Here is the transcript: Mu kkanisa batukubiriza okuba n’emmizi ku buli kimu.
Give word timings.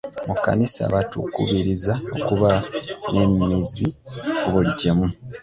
Mu 0.27 0.33
kkanisa 0.37 0.81
batukubiriza 0.93 1.93
okuba 2.17 2.51
n’emmizi 3.11 3.85
ku 4.41 4.47
buli 4.53 4.71
kimu. 4.79 5.07